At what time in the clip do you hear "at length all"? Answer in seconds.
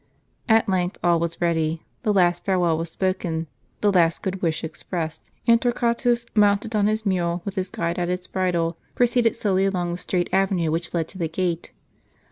0.49-1.19